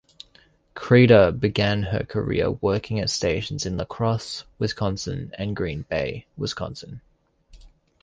[0.75, 7.01] Kreiter began her career working at stations in LaCrosse, Wisconsin and Green Bay, Wisconsin.